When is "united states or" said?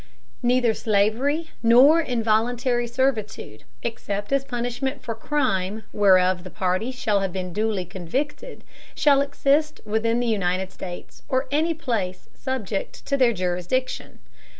10.25-11.47